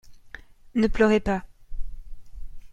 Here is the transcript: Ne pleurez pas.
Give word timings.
Ne 0.73 0.87
pleurez 0.89 1.19
pas. 1.19 1.45